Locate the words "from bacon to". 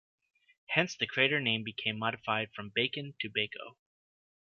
2.55-3.29